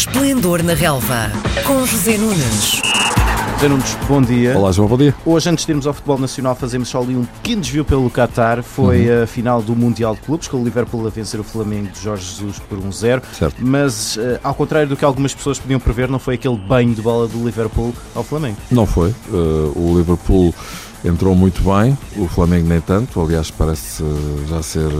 Esplendor 0.00 0.62
na 0.62 0.72
Relva, 0.72 1.30
com 1.66 1.84
José 1.84 2.16
Nunes. 2.16 2.80
José 3.56 3.68
Nunes, 3.68 3.98
bom 4.08 4.22
dia. 4.22 4.56
Olá, 4.56 4.72
João, 4.72 4.88
bom 4.88 4.96
dia. 4.96 5.14
Hoje, 5.26 5.50
antes 5.50 5.66
de 5.66 5.72
irmos 5.72 5.86
ao 5.86 5.92
futebol 5.92 6.16
nacional, 6.16 6.54
fazemos 6.54 6.88
só 6.88 7.02
ali 7.02 7.14
um 7.14 7.26
pequeno 7.26 7.60
desvio 7.60 7.84
pelo 7.84 8.08
Qatar. 8.08 8.62
Foi 8.62 9.10
Uhum. 9.10 9.22
a 9.24 9.26
final 9.26 9.60
do 9.60 9.76
Mundial 9.76 10.14
de 10.14 10.22
Clubes, 10.22 10.48
com 10.48 10.56
o 10.56 10.64
Liverpool 10.64 11.06
a 11.06 11.10
vencer 11.10 11.38
o 11.38 11.44
Flamengo 11.44 11.88
de 11.88 12.00
Jorge 12.00 12.24
Jesus 12.24 12.58
por 12.58 12.78
1-0. 12.78 13.20
Certo. 13.30 13.56
Mas, 13.58 14.16
eh, 14.16 14.40
ao 14.42 14.54
contrário 14.54 14.88
do 14.88 14.96
que 14.96 15.04
algumas 15.04 15.34
pessoas 15.34 15.58
podiam 15.58 15.78
prever, 15.78 16.08
não 16.08 16.18
foi 16.18 16.36
aquele 16.36 16.56
banho 16.56 16.94
de 16.94 17.02
bola 17.02 17.28
do 17.28 17.44
Liverpool 17.44 17.92
ao 18.14 18.24
Flamengo. 18.24 18.56
Não 18.70 18.86
foi. 18.86 19.10
Uh, 19.28 19.70
o 19.76 19.98
Liverpool 19.98 20.54
entrou 21.04 21.34
muito 21.34 21.60
bem, 21.62 21.96
o 22.16 22.26
Flamengo 22.26 22.66
nem 22.66 22.80
tanto. 22.80 23.20
Aliás, 23.20 23.50
parece 23.50 24.02
uh, 24.02 24.46
já 24.48 24.62
ser 24.62 24.90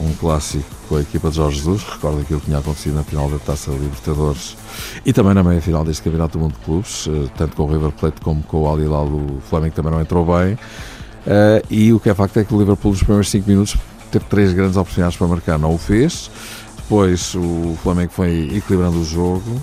um 0.00 0.12
clássico 0.14 0.64
com 0.88 0.96
a 0.96 1.00
equipa 1.00 1.30
de 1.30 1.36
Jorge 1.36 1.58
Jesus. 1.58 1.82
Recordo 1.82 2.20
aquilo 2.20 2.40
que 2.40 2.46
tinha 2.46 2.58
acontecido 2.58 2.94
na 2.94 3.04
final 3.04 3.28
da 3.30 3.38
Taça 3.38 3.70
Libertadores 3.70 4.56
e 5.04 5.12
também 5.12 5.34
na 5.34 5.42
meia-final 5.42 5.84
deste 5.84 6.02
Campeonato 6.02 6.38
do 6.38 6.42
Mundo 6.42 6.54
de 6.54 6.64
Clubes, 6.64 7.06
uh, 7.06 7.30
tanto 7.36 7.56
com 7.56 7.64
o 7.64 7.66
River 7.70 7.92
Plate 7.92 8.20
como 8.20 8.42
com 8.42 8.62
o 8.62 8.66
Al 8.66 8.80
Hilal. 8.80 9.06
O 9.06 9.40
Flamengo 9.48 9.74
também 9.74 9.92
não 9.92 10.00
entrou 10.00 10.24
bem. 10.24 10.54
Uh, 10.54 11.64
e 11.68 11.92
o 11.92 12.00
que 12.00 12.08
é 12.08 12.14
facto 12.14 12.38
é 12.38 12.44
que 12.44 12.54
o 12.54 12.58
Liverpool, 12.58 12.92
nos 12.92 13.02
primeiros 13.02 13.30
5 13.30 13.48
minutos, 13.48 13.76
teve 14.10 14.24
três 14.24 14.52
grandes 14.52 14.76
oportunidades 14.76 15.16
para 15.16 15.26
marcar, 15.26 15.58
não 15.58 15.74
o 15.74 15.78
fez. 15.78 16.30
Depois 16.76 17.34
o 17.34 17.76
Flamengo 17.82 18.10
foi 18.12 18.50
equilibrando 18.56 19.00
o 19.00 19.04
jogo. 19.04 19.60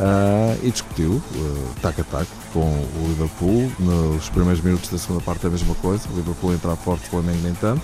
Ah, 0.00 0.56
e 0.60 0.70
discutiu 0.72 1.22
taco 1.80 2.00
a 2.00 2.04
taco 2.04 2.30
com 2.52 2.60
o 2.60 3.06
Liverpool. 3.08 3.70
Nos 3.78 4.28
primeiros 4.28 4.62
minutos 4.62 4.90
da 4.90 4.98
segunda 4.98 5.20
parte, 5.20 5.46
a 5.46 5.50
mesma 5.50 5.74
coisa. 5.76 6.08
O 6.12 6.16
Liverpool 6.16 6.52
entrar 6.52 6.74
forte, 6.76 7.06
o 7.06 7.10
Flamengo 7.10 7.38
nem 7.42 7.54
tanto. 7.54 7.82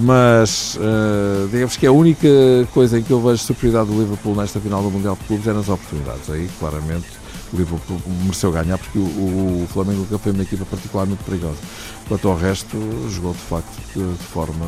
Mas 0.00 0.76
uh, 0.76 1.48
digamos 1.48 1.76
que 1.76 1.84
a 1.84 1.92
única 1.92 2.28
coisa 2.72 3.00
em 3.00 3.02
que 3.02 3.10
eu 3.10 3.20
vejo 3.20 3.38
superioridade 3.38 3.90
do 3.90 4.00
Liverpool 4.00 4.34
nesta 4.36 4.60
final 4.60 4.80
do 4.80 4.90
Mundial 4.90 5.16
de 5.16 5.24
Clubes 5.26 5.46
é 5.48 5.52
nas 5.52 5.68
oportunidades. 5.68 6.30
Aí, 6.30 6.48
claramente, 6.60 7.08
o 7.52 7.56
Liverpool 7.56 8.00
mereceu 8.22 8.52
ganhar 8.52 8.78
porque 8.78 8.98
o, 8.98 9.02
o, 9.02 9.64
o 9.64 9.66
Flamengo 9.66 10.06
foi 10.18 10.32
uma 10.32 10.42
equipa 10.42 10.64
particularmente 10.64 11.24
perigosa. 11.24 11.58
Quanto 12.06 12.28
ao 12.28 12.36
resto, 12.36 12.76
jogou 13.10 13.32
de 13.32 13.38
facto 13.38 13.76
de, 13.94 14.12
de 14.12 14.24
forma 14.24 14.66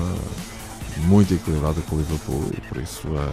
muito 0.98 1.34
equilibrada 1.34 1.80
com 1.82 1.96
o 1.96 1.98
Liverpool 1.98 2.50
e 2.56 2.60
por 2.62 2.82
isso. 2.82 3.08
Uh, 3.08 3.32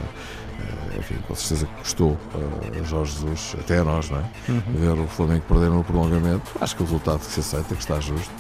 enfim, 0.98 1.16
com 1.28 1.36
certeza 1.36 1.68
que 1.68 1.82
custou 1.82 2.12
uh, 2.12 2.80
a 2.82 2.84
Jorge 2.84 3.14
Jesus, 3.14 3.56
até 3.60 3.78
a 3.78 3.84
nós, 3.84 4.10
não 4.10 4.18
é? 4.18 4.24
Uhum. 4.50 4.62
Ver 4.76 5.00
o 5.00 5.08
Flamengo 5.08 5.44
perder 5.48 5.70
no 5.70 5.84
prolongamento. 5.84 6.52
Acho 6.60 6.76
que 6.76 6.82
o 6.82 6.86
resultado 6.86 7.20
que 7.20 7.26
se 7.26 7.40
aceita, 7.42 7.76
que 7.76 7.82
está 7.82 8.00
justo, 8.00 8.32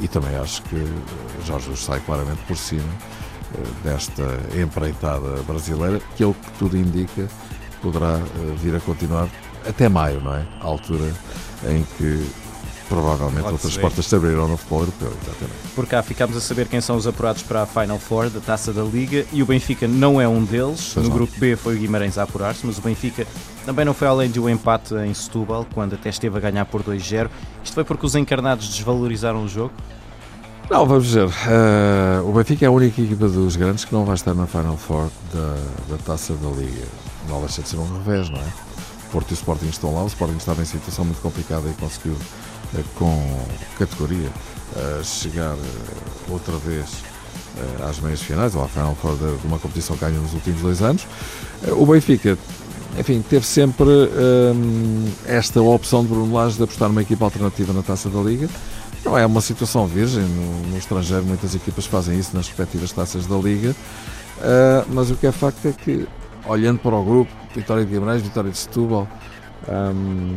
e 0.00 0.08
também 0.08 0.34
acho 0.36 0.62
que 0.62 0.76
Jorge 1.44 1.66
Jesus 1.66 1.84
sai 1.84 2.00
claramente 2.00 2.40
por 2.46 2.56
cima 2.56 2.88
desta 3.84 4.22
empreitada 4.60 5.42
brasileira, 5.42 6.00
que 6.16 6.22
é 6.22 6.26
o 6.26 6.34
que 6.34 6.50
tudo 6.58 6.76
indica, 6.76 7.28
poderá 7.82 8.18
vir 8.56 8.74
a 8.74 8.80
continuar 8.80 9.28
até 9.68 9.88
maio, 9.88 10.20
não 10.20 10.34
é? 10.34 10.46
A 10.60 10.64
altura 10.64 11.12
em 11.64 11.84
que 11.96 12.26
provavelmente 12.88 13.42
Pode 13.42 13.52
outras 13.54 13.74
ser. 13.74 13.80
portas 13.80 14.06
se 14.06 14.14
abrirão 14.14 14.48
no 14.48 14.56
futebol 14.56 14.80
europeu, 14.80 15.08
exatamente. 15.08 15.74
Por 15.74 15.86
cá 15.86 16.02
ficámos 16.02 16.36
a 16.36 16.40
saber 16.40 16.68
quem 16.68 16.80
são 16.80 16.96
os 16.96 17.06
apurados 17.06 17.42
para 17.42 17.62
a 17.62 17.66
Final 17.66 17.98
Four 17.98 18.30
da 18.30 18.40
Taça 18.40 18.72
da 18.72 18.82
Liga 18.82 19.24
e 19.32 19.42
o 19.42 19.46
Benfica 19.46 19.86
não 19.88 20.20
é 20.20 20.28
um 20.28 20.44
deles. 20.44 20.92
Pois 20.94 21.04
no 21.06 21.10
não. 21.10 21.16
grupo 21.18 21.32
B 21.38 21.56
foi 21.56 21.76
o 21.76 21.78
Guimarães 21.78 22.16
a 22.18 22.22
apurar-se, 22.22 22.64
mas 22.66 22.78
o 22.78 22.80
Benfica 22.80 23.26
também 23.64 23.84
não 23.84 23.92
foi 23.94 24.08
além 24.08 24.30
de 24.30 24.38
um 24.38 24.48
empate 24.48 24.94
em 24.94 25.12
Setúbal, 25.12 25.66
quando 25.74 25.94
até 25.94 26.08
esteve 26.08 26.36
a 26.36 26.40
ganhar 26.40 26.64
por 26.66 26.82
2-0. 26.82 27.28
Isto 27.64 27.74
foi 27.74 27.84
porque 27.84 28.06
os 28.06 28.14
encarnados 28.14 28.68
desvalorizaram 28.68 29.44
o 29.44 29.48
jogo. 29.48 29.72
Não, 30.70 30.84
vamos 30.84 31.12
ver. 31.12 31.28
Eh, 31.28 32.20
o 32.24 32.32
Benfica 32.32 32.64
é 32.64 32.68
a 32.68 32.72
única 32.72 33.00
equipa 33.00 33.28
dos 33.28 33.54
grandes 33.54 33.84
que 33.84 33.92
não 33.92 34.04
vai 34.04 34.16
estar 34.16 34.34
na 34.34 34.46
Final 34.48 34.76
Four 34.76 35.08
da, 35.32 35.54
da 35.88 35.96
Taça 36.04 36.34
da 36.34 36.48
Liga. 36.48 36.86
Não 37.28 37.40
deixa 37.40 37.62
de 37.62 37.68
ser 37.68 37.76
um 37.76 37.98
revés, 37.98 38.28
não 38.30 38.38
é? 38.38 38.46
Porto 39.12 39.30
e 39.30 39.34
o 39.34 39.36
Sporting 39.36 39.66
estão 39.68 39.94
lá. 39.94 40.02
O 40.02 40.06
Sporting 40.08 40.36
estava 40.36 40.62
em 40.62 40.64
situação 40.64 41.04
muito 41.04 41.20
complicada 41.20 41.68
e 41.68 41.72
conseguiu, 41.74 42.16
com 42.94 43.46
categoria, 43.78 44.28
eh, 44.76 45.00
chegar 45.02 45.54
eh, 45.54 46.30
outra 46.30 46.56
vez 46.56 47.04
eh, 47.56 47.88
às 47.88 47.98
meias 48.00 48.20
finais 48.20 48.54
ou 48.54 48.62
à 48.62 48.68
Final 48.68 48.94
de, 48.94 49.46
uma 49.46 49.58
competição 49.58 49.96
que 49.96 50.04
ganhou 50.04 50.22
nos 50.22 50.34
últimos 50.34 50.60
dois 50.60 50.82
anos. 50.82 51.06
Eh, 51.66 51.72
o 51.72 51.86
Benfica, 51.86 52.36
enfim, 52.98 53.22
teve 53.22 53.46
sempre 53.46 53.88
hum, 53.88 55.06
esta 55.26 55.60
opção 55.62 56.02
de 56.02 56.08
Bruno 56.08 56.34
Lage 56.34 56.56
de 56.56 56.64
apostar 56.64 56.88
numa 56.88 57.02
equipa 57.02 57.24
alternativa 57.24 57.72
na 57.72 57.82
Taça 57.82 58.08
da 58.10 58.20
Liga. 58.20 58.48
Não 59.04 59.16
é 59.16 59.24
uma 59.24 59.40
situação 59.40 59.86
virgem, 59.86 60.24
no, 60.24 60.70
no 60.70 60.78
estrangeiro 60.78 61.24
muitas 61.24 61.54
equipas 61.54 61.86
fazem 61.86 62.18
isso 62.18 62.34
nas 62.34 62.48
respectivas 62.48 62.92
taças 62.92 63.24
da 63.26 63.36
Liga, 63.36 63.74
Ah, 64.42 64.84
mas 64.88 65.10
o 65.10 65.16
que 65.16 65.26
é 65.26 65.32
facto 65.32 65.66
é 65.66 65.72
que, 65.72 66.06
olhando 66.46 66.78
para 66.80 66.94
o 66.94 67.04
grupo, 67.04 67.32
Vitória 67.54 67.84
de 67.84 67.90
Guimarães, 67.90 68.22
Vitória 68.22 68.50
de 68.50 68.58
Setúbal 68.58 69.08
hum, 69.68 70.36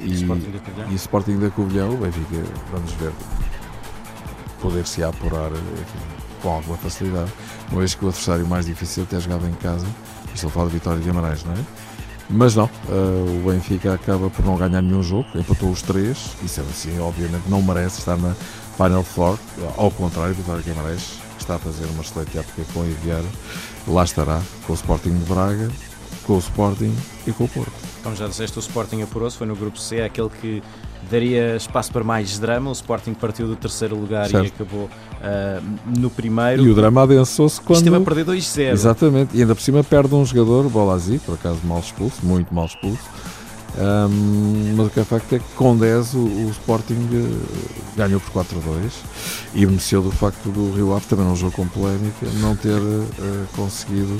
e, 0.00 0.12
Sporting 0.12 0.50
de 0.50 0.58
Covilhã. 0.58 0.86
e 0.90 0.94
Sporting 0.94 1.38
da 1.38 1.50
Covilhã, 1.50 1.88
o 1.88 1.96
Benfica, 1.96 2.42
vamos 2.72 2.92
ver, 2.92 3.12
poder-se 4.60 5.02
apurar 5.02 5.50
enfim, 5.50 5.98
com 6.42 6.50
alguma 6.50 6.76
facilidade, 6.78 7.32
uma 7.70 7.80
vez 7.80 7.94
que 7.94 8.04
o 8.04 8.08
adversário 8.08 8.46
mais 8.46 8.66
difícil 8.66 9.04
até 9.04 9.18
jogava 9.20 9.48
em 9.48 9.54
casa, 9.54 9.86
estou 10.34 10.48
a 10.48 10.52
falar 10.52 10.66
de 10.66 10.74
Vitória 10.74 11.00
de 11.00 11.06
Guimarães, 11.08 11.44
não 11.44 11.52
é? 11.52 11.58
Mas 12.30 12.54
não, 12.54 12.70
ah, 12.88 13.44
o 13.44 13.50
Benfica 13.50 13.92
acaba 13.94 14.30
por 14.30 14.44
não 14.44 14.56
ganhar 14.56 14.80
nenhum 14.80 15.02
jogo, 15.02 15.26
empatou 15.34 15.70
os 15.70 15.82
três, 15.82 16.36
e 16.42 16.48
sendo 16.48 16.70
assim, 16.70 16.98
obviamente, 16.98 17.44
não 17.48 17.60
merece 17.62 17.98
estar 17.98 18.16
na 18.16 18.34
Final 18.76 19.02
Four. 19.02 19.38
Ao 19.76 19.90
contrário, 19.90 20.34
Vitória 20.34 20.62
de 20.62 20.70
Guimarães 20.70 21.18
está 21.38 21.56
a 21.56 21.58
fazer 21.58 21.84
uma 21.86 22.02
excelente 22.02 22.38
época 22.38 22.62
com 22.72 22.80
o 22.80 22.84
Vieira, 23.02 23.24
lá 23.86 24.04
estará 24.04 24.40
com 24.66 24.72
o 24.72 24.76
Sporting 24.76 25.18
de 25.18 25.24
Braga, 25.26 25.70
com 26.24 26.34
o 26.34 26.38
Sporting 26.38 26.94
e 27.26 27.32
com 27.32 27.44
o 27.44 27.48
Porto. 27.48 27.72
Como 28.02 28.14
já 28.14 28.26
disseste, 28.28 28.58
o 28.58 28.60
Sporting 28.60 29.02
apurou-se, 29.02 29.36
foi 29.36 29.46
no 29.46 29.56
grupo 29.56 29.78
C, 29.78 30.02
aquele 30.02 30.28
que 30.28 30.62
daria 31.10 31.56
espaço 31.56 31.90
para 31.92 32.04
mais 32.04 32.38
drama. 32.38 32.70
O 32.70 32.72
Sporting 32.72 33.14
partiu 33.14 33.46
do 33.46 33.56
terceiro 33.56 33.96
lugar 33.96 34.28
Certo. 34.28 34.44
e 34.44 34.48
acabou 34.48 34.90
ah, 35.22 35.60
no 35.98 36.10
primeiro. 36.10 36.62
E 36.62 36.70
o 36.70 36.74
drama 36.74 37.02
adensou-se 37.02 37.60
quando. 37.60 37.78
Esteve 37.78 37.96
a 37.96 38.00
perder 38.00 38.26
2-0. 38.26 38.72
Exatamente, 38.72 39.36
e 39.36 39.40
ainda 39.40 39.54
por 39.54 39.62
cima 39.62 39.82
perde 39.82 40.14
um 40.14 40.24
jogador, 40.24 40.66
o 40.66 40.70
Bolazzi, 40.70 41.18
por 41.18 41.34
acaso 41.34 41.60
mal 41.64 41.80
expulso, 41.80 42.24
muito 42.24 42.54
mal 42.54 42.66
expulso. 42.66 43.02
Ahm, 43.76 44.74
mas 44.76 44.86
o 44.86 44.90
que 44.90 45.00
é 45.00 45.04
facto 45.04 45.34
é 45.34 45.38
que 45.40 45.44
com 45.56 45.76
10 45.76 46.14
o, 46.14 46.18
o 46.18 46.50
Sporting 46.50 47.08
eh, 47.12 47.96
ganhou 47.96 48.20
por 48.20 48.44
4-2 48.44 48.92
e 49.52 49.66
beneficiou 49.66 50.00
do 50.02 50.12
facto 50.12 50.48
do 50.48 50.72
Rio 50.72 50.94
Ave, 50.94 51.06
também 51.06 51.26
num 51.26 51.34
jogo 51.34 51.52
com 51.56 51.66
polémica, 51.66 52.26
não 52.40 52.54
ter 52.54 52.78
eh, 52.78 53.44
conseguido 53.56 54.16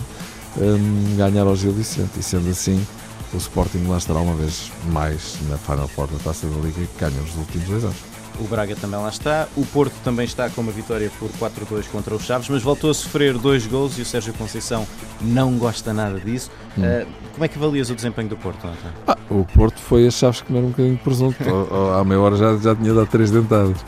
ahm, 0.59 1.17
ganhar 1.17 1.47
ao 1.47 1.57
Gil 1.57 1.73
Vicente. 1.73 2.19
E 2.19 2.23
sendo 2.23 2.51
assim, 2.51 2.85
o 3.33 3.37
Sporting 3.37 3.87
lá 3.89 3.99
estará 3.99 4.21
uma 4.21 4.35
vez 4.35 4.71
mais 4.87 5.37
na 5.49 5.59
Final 5.59 5.89
Four 5.89 6.09
da 6.09 6.19
Taça 6.19 6.47
da 6.47 6.57
Liga 6.57 6.81
que 6.81 7.01
ganhou 7.01 7.23
nos 7.23 7.37
últimos 7.37 7.69
dois 7.69 7.85
anos. 7.85 8.14
O 8.41 8.45
Braga 8.45 8.75
também 8.75 9.01
lá 9.01 9.09
está. 9.09 9.49
O 9.57 9.65
Porto 9.67 9.95
também 10.03 10.25
está 10.25 10.51
com 10.51 10.61
uma 10.61 10.73
vitória 10.73 11.11
por 11.19 11.31
4-2 11.31 11.87
contra 11.91 12.15
os 12.15 12.25
Chaves, 12.25 12.49
mas 12.49 12.63
voltou 12.63 12.91
a 12.91 12.95
sofrer 12.95 13.39
dois 13.39 13.67
gols 13.67 13.99
e 13.99 14.03
o 14.03 14.05
Sérgio 14.05 14.35
Conceição 14.35 14.87
não 15.21 15.57
gosta 15.57 15.93
nada 15.93 16.19
disso. 16.19 16.51
Hum. 16.77 16.83
Ah, 16.85 17.07
como 17.33 17.45
é 17.45 17.49
que 17.49 17.57
avalias 17.57 17.91
o 17.91 17.95
desempenho 17.95 18.29
do 18.29 18.37
Porto 18.37 18.67
ontem? 18.67 18.91
Ah, 19.07 19.17
o 19.31 19.45
Porto 19.45 19.81
foi 19.81 20.07
as 20.07 20.15
chaves 20.15 20.41
comer 20.41 20.61
um 20.61 20.71
bocadinho 20.71 20.97
de 20.97 21.03
presunto. 21.03 21.37
À 21.99 22.05
meia 22.05 22.21
hora 22.21 22.37
já, 22.37 22.57
já 22.57 22.75
tinha 22.75 22.93
dado 22.93 23.07
três 23.07 23.31
dentadas. 23.31 23.79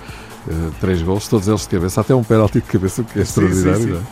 Eh, 0.49 0.71
três 0.81 1.03
gols, 1.03 1.27
todos 1.27 1.49
eles 1.49 1.63
de 1.63 1.69
cabeça, 1.69 2.01
até 2.01 2.15
um 2.15 2.23
penalti 2.23 2.61
de 2.61 2.69
cabeça, 2.69 3.03
o 3.03 3.05
que 3.05 3.19
é 3.19 3.23
extraordinário. 3.23 3.81
sim. 3.81 3.91
não 3.91 3.99
é? 3.99 4.03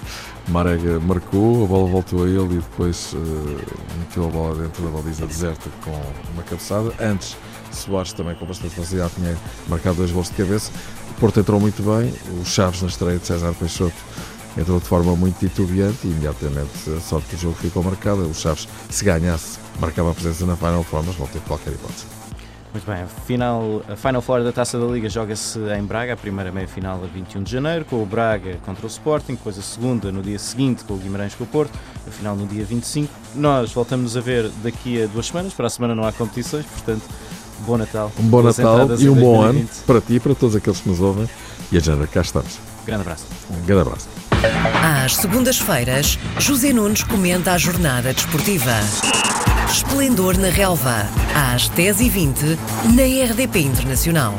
Marega 0.48 1.00
marcou, 1.00 1.64
a 1.64 1.66
bola 1.66 1.88
voltou 1.88 2.24
a 2.24 2.28
ele 2.28 2.56
e 2.56 2.56
depois 2.56 3.14
eh, 3.14 3.64
meteu 4.00 4.26
a 4.26 4.28
bola 4.28 4.54
dentro 4.56 4.82
da 4.82 4.90
baliza 4.90 5.26
deserta 5.26 5.70
com 5.82 5.92
uma 6.32 6.42
cabeçada. 6.42 6.92
Antes, 7.00 7.36
Soares 7.74 8.12
também 8.12 8.34
com 8.34 8.46
bastante 8.46 8.74
facilidade 8.74 9.14
tinha 9.14 9.36
marcado 9.68 9.96
dois 9.96 10.10
gols 10.10 10.28
de 10.30 10.36
cabeça. 10.36 10.70
O 11.10 11.14
Porto 11.20 11.40
entrou 11.40 11.60
muito 11.60 11.82
bem, 11.82 12.12
o 12.40 12.44
Chaves 12.44 12.82
na 12.82 12.88
estreia 12.88 13.18
de 13.18 13.26
César 13.26 13.52
Peixoto 13.54 13.94
entrou 14.56 14.78
de 14.78 14.86
forma 14.86 15.14
muito 15.16 15.38
titubeante 15.38 16.06
e 16.06 16.10
imediatamente 16.10 16.90
a 16.96 17.00
sorte 17.00 17.34
do 17.34 17.40
jogo 17.40 17.56
ficou 17.56 17.82
marcada. 17.82 18.22
O 18.22 18.34
Chaves, 18.34 18.68
se 18.88 19.04
ganhasse, 19.04 19.58
marcava 19.80 20.10
a 20.10 20.14
presença 20.14 20.46
na 20.46 20.56
Final 20.56 20.84
Four, 20.84 21.02
mas 21.04 21.18
não 21.18 21.26
teve 21.26 21.44
qualquer 21.44 21.72
hipótese. 21.72 22.06
Muito 22.72 22.86
bem, 22.86 23.02
a 23.02 23.06
final, 23.06 23.84
a 23.88 23.94
Final 23.94 24.20
Four 24.20 24.42
da 24.42 24.50
Taça 24.50 24.76
da 24.80 24.86
Liga 24.86 25.08
joga-se 25.08 25.60
em 25.78 25.84
Braga, 25.84 26.14
a 26.14 26.16
primeira 26.16 26.50
meia-final 26.50 27.00
a 27.04 27.06
21 27.06 27.44
de 27.44 27.52
janeiro, 27.52 27.84
com 27.84 28.02
o 28.02 28.04
Braga 28.06 28.56
contra 28.66 28.84
o 28.84 28.88
Sporting, 28.88 29.34
depois 29.34 29.56
a 29.56 29.62
segunda 29.62 30.10
no 30.10 30.20
dia 30.20 30.40
seguinte 30.40 30.82
com 30.82 30.94
o 30.94 30.96
Guimarães 30.96 31.36
com 31.36 31.44
o 31.44 31.46
Porto, 31.46 31.72
a 32.04 32.10
final 32.10 32.34
no 32.34 32.48
dia 32.48 32.64
25. 32.64 33.12
Nós 33.36 33.72
voltamos 33.72 34.16
a 34.16 34.20
ver 34.20 34.50
daqui 34.64 35.00
a 35.00 35.06
duas 35.06 35.26
semanas, 35.26 35.54
para 35.54 35.68
a 35.68 35.70
semana 35.70 35.94
não 35.94 36.04
há 36.04 36.12
competições, 36.12 36.66
portanto, 36.66 37.04
bom 37.64 37.76
Natal. 37.76 38.12
Um 38.18 38.22
bom 38.24 38.42
boas 38.42 38.58
Natal 38.58 38.88
e 38.98 39.08
um 39.08 39.14
bom 39.14 39.40
ano 39.42 39.52
2020. 39.54 39.84
para 39.86 40.00
ti 40.00 40.14
e 40.14 40.20
para 40.20 40.34
todos 40.34 40.56
aqueles 40.56 40.80
que 40.80 40.88
nos 40.88 41.00
ouvem. 41.00 41.28
E 41.72 41.76
a 41.76 41.80
Jana, 41.80 42.06
cá 42.06 42.20
estamos. 42.20 42.58
Grande 42.86 43.02
abraço. 43.02 43.24
Um 43.50 43.66
grande 43.66 43.82
abraço. 43.82 44.08
Às 45.04 45.16
segundas-feiras, 45.16 46.18
José 46.38 46.72
Nunes 46.72 47.02
comenta 47.02 47.52
a 47.52 47.58
jornada 47.58 48.12
desportiva. 48.12 48.72
Esplendor 49.70 50.36
na 50.38 50.48
Relva, 50.48 51.06
às 51.34 51.68
10h20, 51.70 52.58
na 52.94 53.32
RDP 53.32 53.60
Internacional. 53.60 54.34